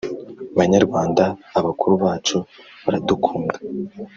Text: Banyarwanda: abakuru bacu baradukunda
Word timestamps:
Banyarwanda: 0.57 1.23
abakuru 1.59 1.93
bacu 2.03 2.37
baradukunda 2.83 3.55